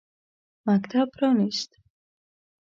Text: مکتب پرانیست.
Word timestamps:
مکتب 0.67 1.07
پرانیست. 1.19 1.69